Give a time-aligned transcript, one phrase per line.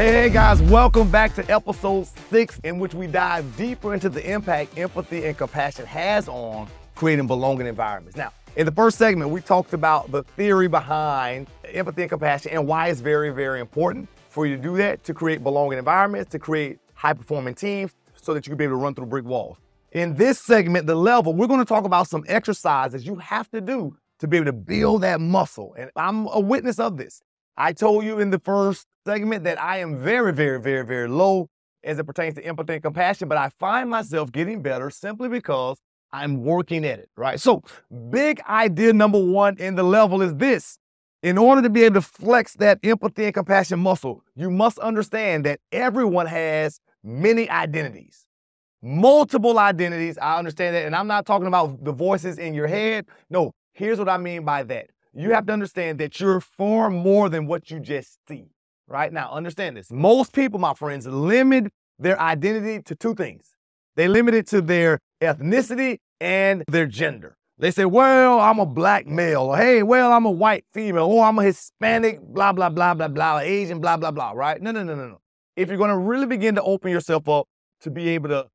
[0.00, 4.78] Hey, guys, welcome back to episode six, in which we dive deeper into the impact
[4.78, 8.16] empathy and compassion has on creating belonging environments.
[8.16, 12.66] Now, in the first segment, we talked about the theory behind empathy and compassion and
[12.66, 16.38] why it's very, very important for you to do that to create belonging environments, to
[16.38, 19.58] create high performing teams so that you can be able to run through brick walls.
[19.92, 23.60] In this segment, the level, we're going to talk about some exercises you have to
[23.60, 25.74] do to be able to build that muscle.
[25.76, 27.20] And I'm a witness of this.
[27.58, 31.48] I told you in the first segment that I am very, very, very, very low
[31.82, 35.78] as it pertains to empathy and compassion, but I find myself getting better simply because
[36.12, 37.40] I'm working at it, right?
[37.40, 37.62] So,
[38.10, 40.78] big idea number one in the level is this.
[41.22, 45.44] In order to be able to flex that empathy and compassion muscle, you must understand
[45.44, 48.26] that everyone has many identities,
[48.82, 50.16] multiple identities.
[50.16, 50.86] I understand that.
[50.86, 53.06] And I'm not talking about the voices in your head.
[53.28, 54.86] No, here's what I mean by that.
[55.12, 58.46] You have to understand that you're far more than what you just see,
[58.90, 59.12] right?
[59.12, 59.90] Now, understand this.
[59.90, 63.54] Most people, my friends, limit their identity to two things
[63.96, 67.36] they limit it to their ethnicity and their gender.
[67.58, 71.26] They say, well, I'm a black male, or hey, well, I'm a white female, or
[71.26, 74.60] I'm a Hispanic, blah, blah, blah, blah, blah, Asian, blah, blah, blah, right?
[74.62, 75.18] No, no, no, no, no.
[75.56, 77.46] If you're gonna really begin to open yourself up
[77.82, 78.46] to be able to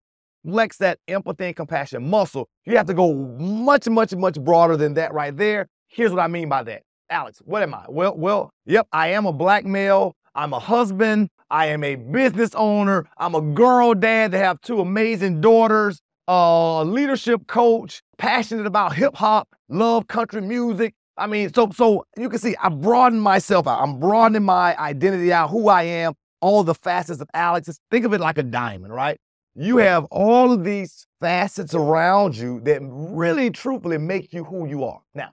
[0.43, 4.95] flex that empathy and compassion muscle, you have to go much, much, much broader than
[4.95, 5.67] that right there.
[5.87, 6.81] Here's what I mean by that.
[7.07, 7.85] Alex, what am I?
[7.87, 10.15] Well, well, yep, I am a black male.
[10.35, 11.29] I'm a husband.
[11.49, 13.07] I am a business owner.
[13.17, 19.15] I'm a girl dad They have two amazing daughters, a leadership coach, passionate about hip
[19.15, 20.93] hop, love country music.
[21.17, 23.81] I mean, so so you can see I broaden myself out.
[23.81, 27.69] I'm broadening my identity out, who I am, all the facets of Alex.
[27.89, 29.17] Think of it like a diamond, right?
[29.55, 34.83] You have all of these facets around you that really truthfully make you who you
[34.83, 34.99] are.
[35.13, 35.31] Now,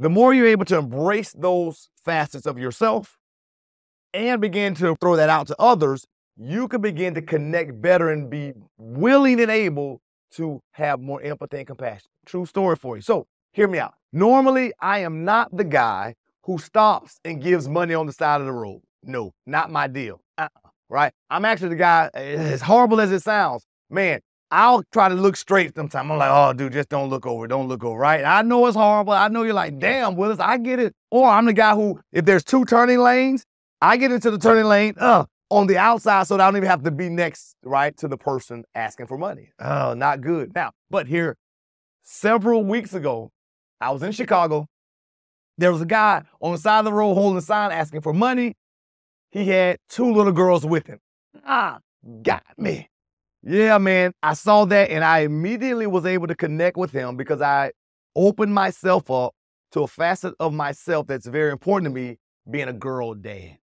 [0.00, 3.16] the more you're able to embrace those facets of yourself,
[4.14, 6.06] and begin to throw that out to others,
[6.36, 10.00] you can begin to connect better and be willing and able
[10.32, 12.08] to have more empathy and compassion.
[12.24, 13.02] True story for you.
[13.02, 13.94] So, hear me out.
[14.12, 16.14] Normally, I am not the guy
[16.44, 18.80] who stops and gives money on the side of the road.
[19.02, 20.20] No, not my deal.
[20.38, 20.48] Uh-uh,
[20.88, 21.12] right?
[21.30, 24.20] I'm actually the guy, as horrible as it sounds, man,
[24.50, 26.10] I'll try to look straight sometimes.
[26.10, 27.46] I'm like, oh, dude, just don't look over.
[27.46, 28.22] Don't look over, right?
[28.22, 29.14] I know it's horrible.
[29.14, 30.94] I know you're like, damn, Willis, I get it.
[31.10, 33.46] Or I'm the guy who, if there's two turning lanes,
[33.82, 36.68] I get into the turning lane uh, on the outside so that I don't even
[36.68, 39.50] have to be next, right, to the person asking for money.
[39.58, 40.54] Oh, not good.
[40.54, 41.36] Now, but here,
[42.04, 43.32] several weeks ago,
[43.80, 44.68] I was in Chicago.
[45.58, 48.12] There was a guy on the side of the road holding a sign asking for
[48.12, 48.54] money.
[49.32, 51.00] He had two little girls with him.
[51.44, 51.80] Ah,
[52.22, 52.88] got me.
[53.42, 54.12] Yeah, man.
[54.22, 57.72] I saw that and I immediately was able to connect with him because I
[58.14, 59.34] opened myself up
[59.72, 62.18] to a facet of myself that's very important to me,
[62.48, 63.58] being a girl dad.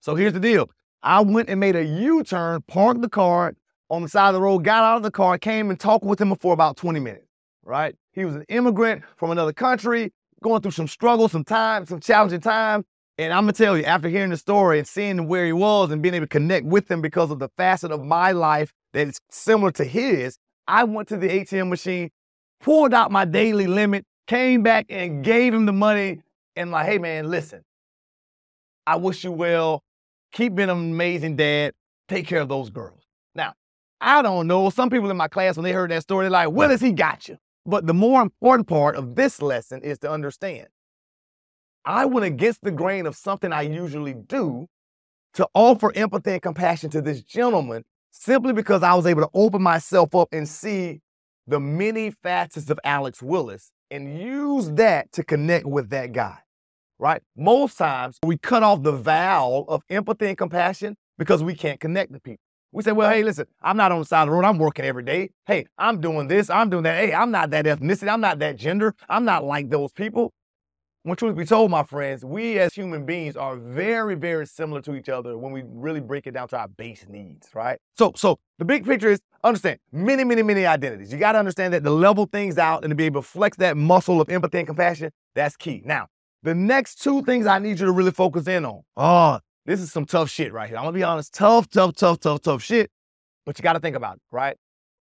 [0.00, 0.70] So here's the deal.
[1.02, 3.54] I went and made a U-turn, parked the car
[3.90, 6.20] on the side of the road, got out of the car, came and talked with
[6.20, 7.26] him for about 20 minutes,
[7.62, 7.94] right?
[8.12, 12.40] He was an immigrant from another country, going through some struggles, some time, some challenging
[12.40, 12.84] times.
[13.16, 16.00] And I'm gonna tell you, after hearing the story and seeing where he was and
[16.00, 19.18] being able to connect with him because of the facet of my life that is
[19.30, 20.38] similar to his,
[20.68, 22.10] I went to the ATM machine,
[22.60, 26.22] pulled out my daily limit, came back and gave him the money
[26.54, 27.64] and like, hey man, listen,
[28.86, 29.82] I wish you well
[30.32, 31.74] keep being an amazing dad,
[32.08, 33.02] take care of those girls.
[33.34, 33.54] Now,
[34.00, 34.70] I don't know.
[34.70, 37.28] Some people in my class, when they heard that story, they're like, Willis, he got
[37.28, 37.38] you.
[37.66, 40.68] But the more important part of this lesson is to understand
[41.84, 44.68] I went against the grain of something I usually do
[45.34, 49.62] to offer empathy and compassion to this gentleman simply because I was able to open
[49.62, 51.00] myself up and see
[51.46, 56.38] the many facets of Alex Willis and use that to connect with that guy
[56.98, 57.22] right?
[57.36, 62.12] Most times we cut off the valve of empathy and compassion because we can't connect
[62.12, 62.42] to people.
[62.70, 64.44] We say, well, hey, listen, I'm not on the side of the road.
[64.44, 65.30] I'm working every day.
[65.46, 66.50] Hey, I'm doing this.
[66.50, 67.02] I'm doing that.
[67.02, 68.12] Hey, I'm not that ethnicity.
[68.12, 68.94] I'm not that gender.
[69.08, 70.32] I'm not like those people.
[71.04, 74.94] When truth be told, my friends, we as human beings are very, very similar to
[74.94, 77.78] each other when we really break it down to our base needs, right?
[77.96, 81.10] So, so the big picture is understand many, many, many identities.
[81.10, 83.56] You got to understand that to level things out and to be able to flex
[83.58, 85.80] that muscle of empathy and compassion, that's key.
[85.86, 86.08] Now,
[86.42, 88.82] the next two things I need you to really focus in on.
[88.96, 90.78] Oh, this is some tough shit right here.
[90.78, 91.34] I'm gonna be honest.
[91.34, 92.90] Tough, tough, tough, tough, tough shit.
[93.44, 94.56] But you gotta think about it, right?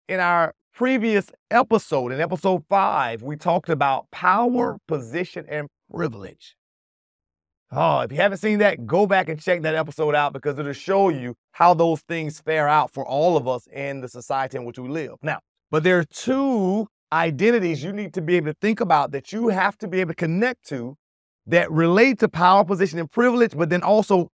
[0.08, 6.56] In our previous episode, in episode five, we talked about power, position, and privilege.
[7.76, 10.74] Oh, if you haven't seen that, go back and check that episode out because it'll
[10.74, 14.66] show you how those things fare out for all of us in the society in
[14.66, 15.16] which we live.
[15.24, 15.40] Now,
[15.72, 19.48] but there are two identities you need to be able to think about that you
[19.48, 20.96] have to be able to connect to
[21.48, 24.30] that relate to power, position, and privilege, but then also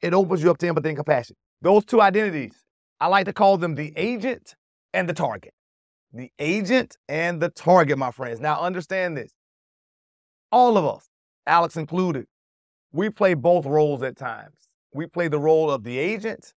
[0.00, 1.36] it opens you up to empathy and compassion.
[1.62, 2.52] those two identities,
[3.00, 4.54] I like to call them the agent
[4.92, 5.52] and the target.
[6.12, 8.40] The agent and the target, my friends.
[8.40, 9.32] Now, understand this.
[10.52, 11.08] All of us,
[11.46, 12.26] Alex included,
[12.92, 14.54] we play both roles at times.
[14.92, 16.52] We play the role of the agent,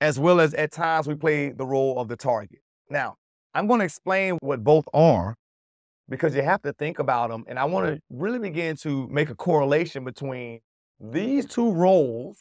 [0.00, 2.60] as well as at times we play the role of the target.
[2.88, 3.16] Now,
[3.52, 5.36] I'm going to explain what both are
[6.10, 7.44] because you have to think about them.
[7.46, 10.60] And I want to really begin to make a correlation between
[11.00, 12.38] these two roles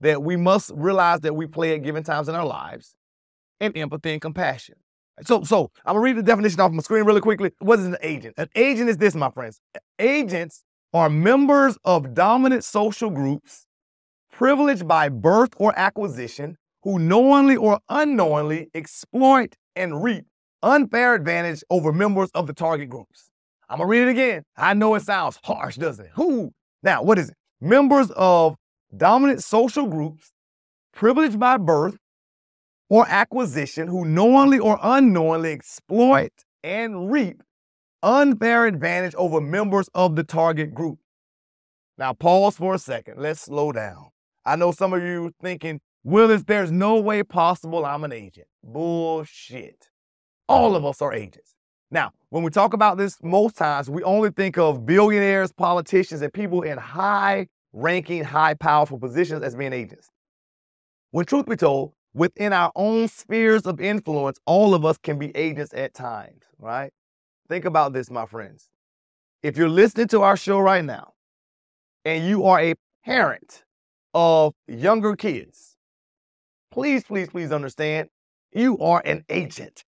[0.00, 2.94] that we must realize that we play at given times in our lives
[3.60, 4.74] and empathy and compassion.
[5.22, 7.52] So, so I'm gonna read the definition off my screen really quickly.
[7.60, 8.34] What is an agent?
[8.36, 9.60] An agent is this, my friends.
[9.98, 13.66] Agents are members of dominant social groups,
[14.32, 20.24] privileged by birth or acquisition, who knowingly or unknowingly exploit and reap
[20.64, 23.30] unfair advantage over members of the target groups.
[23.68, 24.42] I'm gonna read it again.
[24.56, 26.12] I know it sounds harsh, doesn't it?
[26.14, 26.52] Who?
[26.82, 27.36] Now, what is it?
[27.60, 28.56] Members of
[28.96, 30.32] dominant social groups,
[30.92, 31.96] privileged by birth
[32.88, 36.32] or acquisition, who knowingly or unknowingly exploit
[36.62, 37.42] and reap
[38.02, 40.98] unfair advantage over members of the target group.
[41.96, 43.18] Now, pause for a second.
[43.18, 44.08] Let's slow down.
[44.44, 48.46] I know some of you thinking, Willis, there's no way possible I'm an agent.
[48.62, 49.88] Bullshit.
[50.48, 51.54] All of us are agents.
[51.90, 56.32] Now, when we talk about this, most times we only think of billionaires, politicians, and
[56.32, 60.08] people in high ranking, high powerful positions as being agents.
[61.12, 65.34] When truth be told, within our own spheres of influence, all of us can be
[65.36, 66.92] agents at times, right?
[67.48, 68.68] Think about this, my friends.
[69.42, 71.12] If you're listening to our show right now
[72.04, 72.74] and you are a
[73.04, 73.64] parent
[74.14, 75.76] of younger kids,
[76.70, 78.08] please, please, please understand
[78.52, 79.84] you are an agent.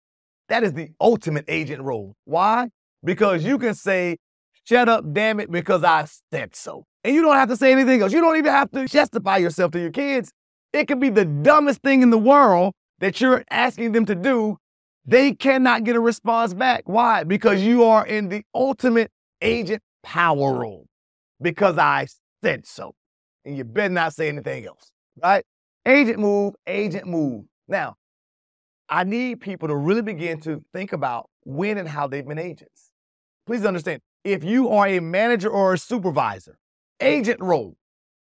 [0.50, 2.15] That is the ultimate agent role.
[2.25, 2.69] Why?
[3.03, 4.18] Because you can say,
[4.65, 6.86] shut up, damn it, because I said so.
[7.03, 8.12] And you don't have to say anything else.
[8.13, 10.31] You don't even have to justify yourself to your kids.
[10.74, 14.57] It could be the dumbest thing in the world that you're asking them to do.
[15.06, 16.83] They cannot get a response back.
[16.86, 17.24] Why?
[17.24, 20.88] Because you are in the ultimate agent power role.
[21.41, 22.07] Because I
[22.44, 22.95] said so.
[23.44, 24.91] And you better not say anything else,
[25.21, 25.45] right?
[25.86, 27.45] Agent move, agent move.
[27.68, 27.95] Now,
[28.89, 32.91] I need people to really begin to think about when and how they've been agents.
[33.45, 36.57] Please understand, if you are a manager or a supervisor,
[36.99, 37.77] agent role,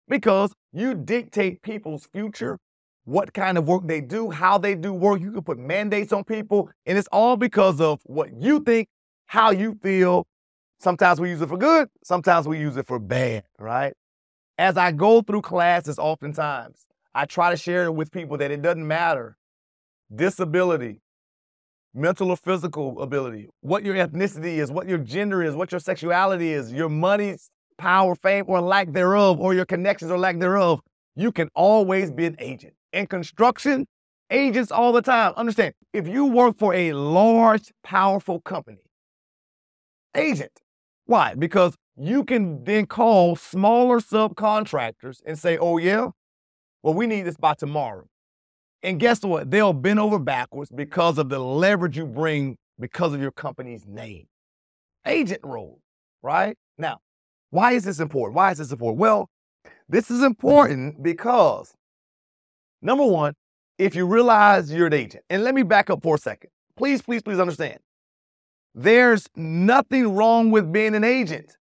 [0.07, 2.59] because you dictate people's future,
[3.05, 5.21] what kind of work they do, how they do work.
[5.21, 8.87] You can put mandates on people, and it's all because of what you think,
[9.25, 10.27] how you feel.
[10.79, 13.93] Sometimes we use it for good, sometimes we use it for bad, right?
[14.57, 18.61] As I go through classes, oftentimes, I try to share it with people that it
[18.61, 19.37] doesn't matter
[20.13, 21.01] disability,
[21.93, 26.51] mental or physical ability, what your ethnicity is, what your gender is, what your sexuality
[26.51, 27.37] is, your money,
[27.77, 30.81] power, fame, or lack thereof, or your connections or lack thereof,
[31.15, 32.73] you can always be an agent.
[32.93, 33.87] In construction,
[34.29, 35.33] agents all the time.
[35.35, 38.83] Understand, if you work for a large, powerful company,
[40.15, 40.51] agent.
[41.05, 41.35] Why?
[41.35, 46.09] Because you can then call smaller subcontractors and say, oh, yeah,
[46.83, 48.07] well, we need this by tomorrow.
[48.83, 49.51] And guess what?
[49.51, 54.27] They'll bend over backwards because of the leverage you bring because of your company's name.
[55.05, 55.79] Agent role,
[56.23, 56.57] right?
[56.77, 56.99] Now,
[57.51, 58.35] why is this important?
[58.35, 58.99] Why is this important?
[58.99, 59.29] Well,
[59.87, 61.73] this is important because
[62.81, 63.35] number one,
[63.77, 66.49] if you realize you're an agent, and let me back up for a second.
[66.75, 67.79] Please, please, please understand.
[68.73, 71.57] There's nothing wrong with being an agent.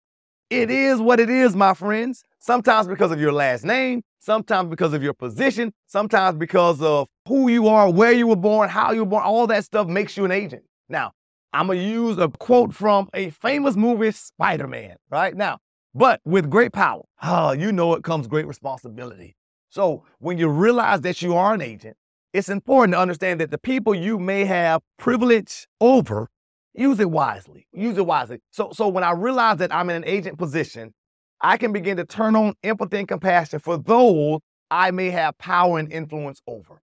[0.49, 2.23] It is what it is, my friends.
[2.39, 7.47] Sometimes because of your last name, sometimes because of your position, sometimes because of who
[7.49, 10.25] you are, where you were born, how you were born, all that stuff makes you
[10.25, 10.63] an agent.
[10.89, 11.13] Now,
[11.53, 15.33] I'm going to use a quote from a famous movie, Spider Man, right?
[15.33, 15.59] Now,
[15.95, 19.37] but with great power, oh, you know it comes great responsibility.
[19.69, 21.95] So when you realize that you are an agent,
[22.33, 26.27] it's important to understand that the people you may have privilege over
[26.73, 27.65] use it wisely.
[27.71, 28.41] Use it wisely.
[28.51, 30.93] So, so when I realize that I'm in an agent position,
[31.41, 34.39] I can begin to turn on empathy and compassion for those
[34.69, 36.81] I may have power and influence over.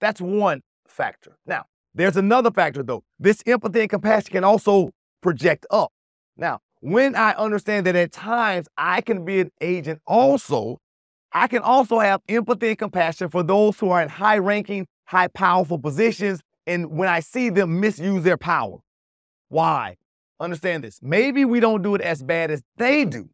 [0.00, 1.36] That's one factor.
[1.46, 3.04] Now, there's another factor though.
[3.18, 5.92] This empathy and compassion can also project up.
[6.36, 10.78] Now, when I understand that at times I can be an agent also,
[11.32, 15.28] I can also have empathy and compassion for those who are in high ranking, high
[15.28, 16.40] powerful positions.
[16.66, 18.78] And when I see them misuse their power,
[19.48, 19.96] why?
[20.40, 20.98] Understand this.
[21.02, 23.28] Maybe we don't do it as bad as they do.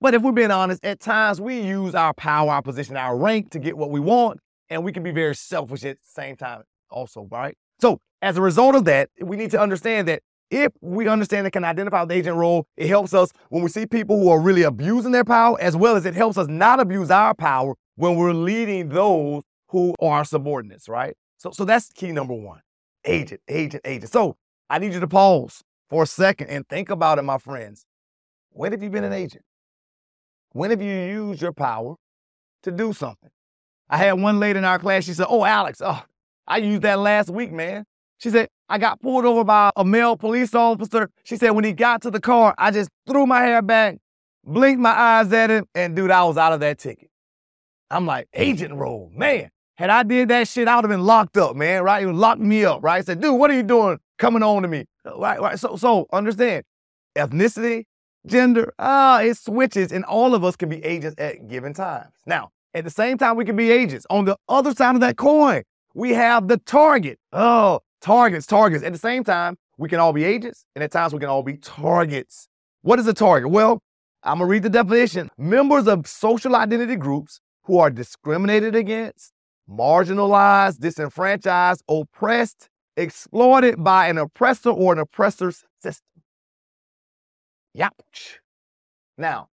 [0.00, 3.50] But if we're being honest, at times we use our power, our position, our rank
[3.50, 4.40] to get what we want,
[4.70, 7.56] and we can be very selfish at the same time, also, right?
[7.80, 11.52] So, as a result of that, we need to understand that if we understand and
[11.52, 14.62] can identify the agent role, it helps us when we see people who are really
[14.62, 18.32] abusing their power, as well as it helps us not abuse our power when we're
[18.32, 21.14] leading those who are our subordinates, right?
[21.36, 22.60] So, so that's key number one.
[23.04, 24.12] Agent, agent, agent.
[24.12, 24.36] So
[24.68, 27.84] I need you to pause for a second and think about it, my friends.
[28.50, 29.44] When have you been an agent?
[30.52, 31.94] When have you used your power
[32.64, 33.30] to do something?
[33.88, 36.02] I had one lady in our class, she said, Oh, Alex, oh,
[36.46, 37.84] I used that last week, man.
[38.18, 41.10] She said, I got pulled over by a male police officer.
[41.24, 43.98] She said, when he got to the car, I just threw my hair back,
[44.44, 47.10] blinked my eyes at him, and dude, I was out of that ticket.
[47.90, 49.50] I'm like, agent role, man.
[49.76, 52.02] Had I did that shit, I would have been locked up, man, right?
[52.02, 53.04] It would lock me up, right?
[53.04, 54.84] Said, dude, what are you doing coming on to me?
[55.06, 55.58] Uh, right, right.
[55.58, 56.64] So, so understand,
[57.16, 57.86] ethnicity,
[58.26, 62.12] gender, ah, it switches, and all of us can be agents at given times.
[62.26, 64.06] Now, at the same time, we can be agents.
[64.10, 65.62] On the other side of that coin,
[65.94, 67.18] we have the target.
[67.32, 68.84] Oh, targets, targets.
[68.84, 71.42] At the same time, we can all be agents, and at times we can all
[71.42, 72.48] be targets.
[72.82, 73.50] What is a target?
[73.50, 73.80] Well,
[74.22, 75.30] I'm gonna read the definition.
[75.38, 79.32] Members of social identity groups who are discriminated against,
[79.68, 86.04] marginalized, disenfranchised, oppressed, exploited by an oppressor or an oppressor's system.
[87.76, 88.38] Youch.
[89.18, 89.48] Now,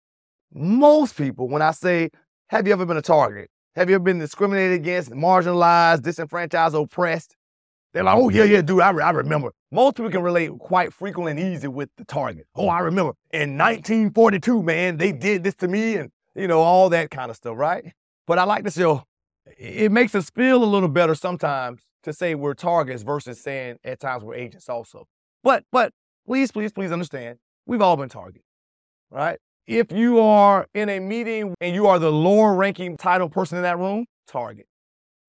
[0.53, 2.09] most people, when I say,
[2.47, 3.49] have you ever been a target?
[3.75, 7.35] Have you ever been discriminated against, marginalized, disenfranchised, oppressed?
[7.93, 9.51] They're like, oh, yeah, yeah, dude, I, re- I remember.
[9.71, 12.47] Most people can relate quite frequently and easy with the target.
[12.55, 16.89] Oh, I remember in 1942, man, they did this to me and, you know, all
[16.89, 17.93] that kind of stuff, right?
[18.25, 19.03] But I like to show
[19.57, 23.99] it makes us feel a little better sometimes to say we're targets versus saying at
[23.99, 25.07] times we're agents also.
[25.43, 25.93] But, but
[26.25, 28.41] please, please, please understand, we've all been targeted,
[29.11, 29.37] right?
[29.67, 33.63] If you are in a meeting and you are the lower ranking title person in
[33.63, 34.65] that room, target.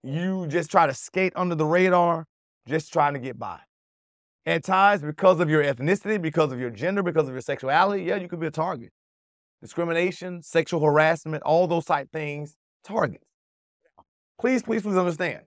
[0.04, 2.24] You just try to skate under the radar,
[2.66, 3.58] just trying to get by.
[4.46, 8.16] At times, because of your ethnicity, because of your gender, because of your sexuality, yeah,
[8.16, 8.90] you could be a target.
[9.60, 12.54] Discrimination, sexual harassment, all those type things,
[12.84, 13.24] targets.
[14.40, 15.40] Please, please, please understand.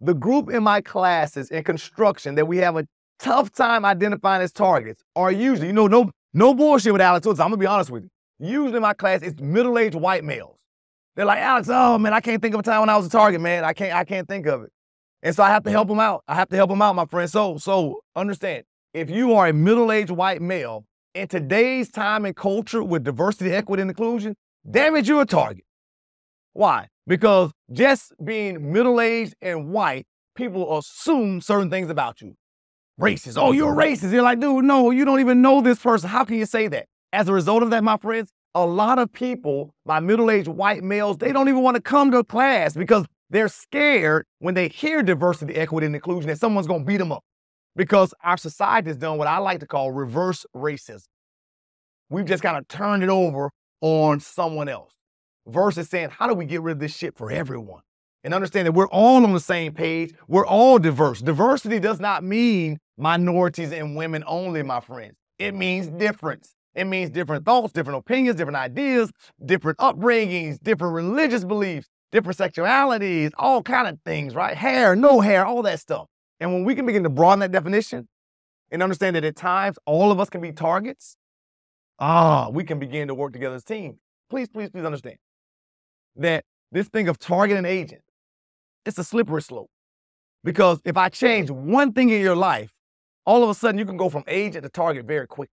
[0.00, 2.86] The group in my classes in construction that we have a
[3.18, 7.36] tough time identifying as targets are usually, you know, no, no bullshit with Alex I'm
[7.36, 8.10] gonna be honest with you.
[8.38, 10.58] Usually in my class, it's middle-aged white males.
[11.16, 13.10] They're like, Alex, oh man, I can't think of a time when I was a
[13.10, 13.64] target, man.
[13.64, 14.70] I can't, I can't think of it.
[15.22, 16.22] And so I have to help them out.
[16.28, 17.30] I have to help them out, my friend.
[17.30, 22.82] So, so understand, if you are a middle-aged white male in today's time and culture
[22.82, 24.34] with diversity, equity, and inclusion,
[24.68, 25.64] damn it, you're a target.
[26.52, 26.88] Why?
[27.06, 32.34] Because just being middle-aged and white, people assume certain things about you
[33.00, 33.36] racist.
[33.36, 34.12] Oh, you're racist.
[34.12, 36.08] You're like, dude, no, you don't even know this person.
[36.10, 36.86] How can you say that?
[37.12, 41.18] As a result of that, my friends, a lot of people, my middle-aged white males,
[41.18, 45.54] they don't even want to come to class because they're scared when they hear diversity,
[45.54, 47.24] equity, and inclusion that someone's going to beat them up.
[47.76, 51.06] Because our society has done what I like to call reverse racism.
[52.08, 54.92] We've just kind of turned it over on someone else
[55.46, 57.82] versus saying, how do we get rid of this shit for everyone?
[58.24, 60.14] And understand that we're all on the same page.
[60.28, 61.20] We're all diverse.
[61.20, 65.14] Diversity does not mean minorities and women only, my friends.
[65.38, 66.54] It means difference.
[66.74, 69.12] It means different thoughts, different opinions, different ideas,
[69.44, 74.56] different upbringings, different religious beliefs, different sexualities, all kind of things, right?
[74.56, 76.06] Hair, no hair, all that stuff.
[76.40, 78.08] And when we can begin to broaden that definition
[78.70, 81.16] and understand that at times all of us can be targets,
[81.98, 83.98] ah, we can begin to work together as a team.
[84.30, 85.16] Please, please, please understand
[86.16, 88.02] that this thing of target and agent,
[88.84, 89.70] it's a slippery slope.
[90.42, 92.70] Because if I change one thing in your life,
[93.24, 95.50] all of a sudden you can go from age at the target very quick.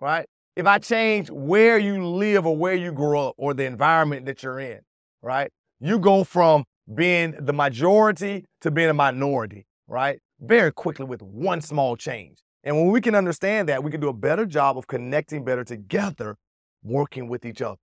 [0.00, 0.26] Right?
[0.56, 4.42] If I change where you live or where you grow up or the environment that
[4.42, 4.80] you're in,
[5.20, 5.50] right?
[5.80, 6.64] You go from
[6.94, 10.20] being the majority to being a minority, right?
[10.40, 12.38] Very quickly with one small change.
[12.62, 15.64] And when we can understand that, we can do a better job of connecting better
[15.64, 16.36] together,
[16.82, 17.80] working with each other.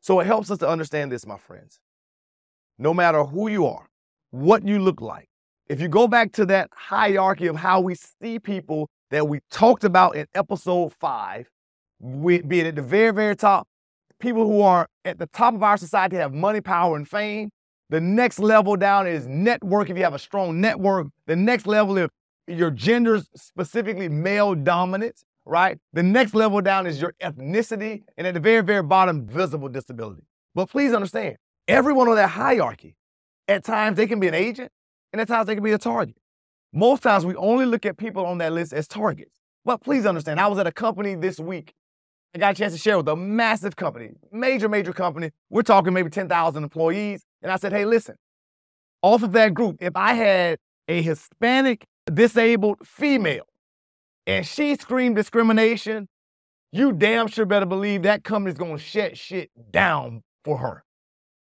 [0.00, 1.78] So it helps us to understand this, my friends.
[2.80, 3.86] No matter who you are,
[4.30, 5.28] what you look like,
[5.68, 9.84] if you go back to that hierarchy of how we see people that we talked
[9.84, 11.46] about in episode five,
[12.00, 13.68] being at the very, very top,
[14.18, 17.50] people who are at the top of our society have money, power, and fame.
[17.90, 19.90] The next level down is network.
[19.90, 22.08] If you have a strong network, the next level is
[22.48, 25.76] your gender, specifically male dominance, right?
[25.92, 30.22] The next level down is your ethnicity, and at the very, very bottom, visible disability.
[30.54, 31.36] But please understand,
[31.68, 32.96] everyone on that hierarchy,
[33.48, 34.70] at times they can be an agent,
[35.12, 36.16] and at times they can be a target.
[36.72, 39.32] Most times we only look at people on that list as targets.
[39.64, 41.74] But please understand, I was at a company this week.
[42.34, 45.30] I got a chance to share with a massive company, major, major company.
[45.50, 47.24] We're talking maybe 10,000 employees.
[47.42, 48.14] And I said, hey, listen,
[49.02, 53.44] off of that group, if I had a Hispanic disabled female
[54.26, 56.08] and she screamed discrimination,
[56.72, 60.84] you damn sure better believe that company's gonna shut shit down for her.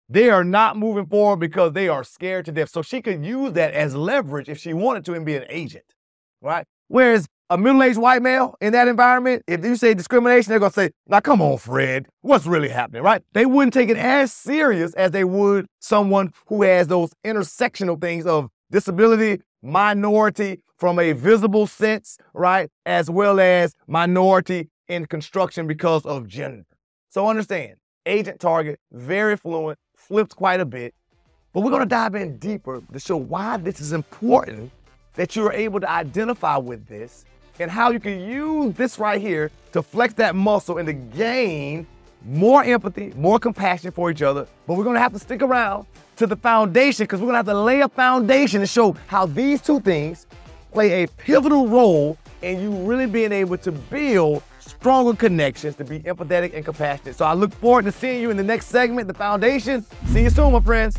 [0.09, 2.69] They are not moving forward because they are scared to death.
[2.69, 5.95] So she could use that as leverage if she wanted to and be an agent,
[6.41, 6.65] right?
[6.87, 10.91] Whereas a middle-aged white male in that environment, if you say discrimination, they're gonna say,
[11.07, 13.21] now come on, Fred, what's really happening, right?
[13.33, 18.25] They wouldn't take it as serious as they would someone who has those intersectional things
[18.25, 22.69] of disability, minority from a visible sense, right?
[22.85, 26.65] As well as minority in construction because of gender.
[27.09, 27.75] So understand,
[28.07, 30.93] agent target, very fluent, flipped quite a bit.
[31.53, 34.71] But we're gonna dive in deeper to show why this is important
[35.15, 37.25] that you're able to identify with this
[37.59, 41.87] and how you can use this right here to flex that muscle and to gain
[42.25, 44.47] more empathy, more compassion for each other.
[44.65, 45.87] But we're gonna have to stick around
[46.17, 49.61] to the foundation because we're gonna have to lay a foundation to show how these
[49.61, 50.27] two things
[50.71, 54.43] play a pivotal role in you really being able to build
[54.79, 57.15] stronger connections, to be empathetic and compassionate.
[57.15, 59.85] So I look forward to seeing you in the next segment, The Foundation.
[60.07, 60.97] See you soon, my friends.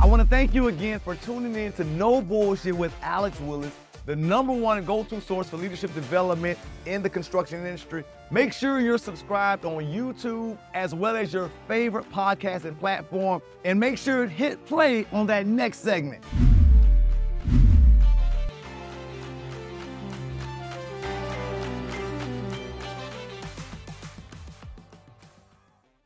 [0.00, 3.72] I want to thank you again for tuning in to No Bullshit with Alex Willis,
[4.06, 8.04] the number one go-to source for leadership development in the construction industry.
[8.30, 13.96] Make sure you're subscribed on YouTube as well as your favorite podcasting platform, and make
[13.96, 16.22] sure to hit play on that next segment.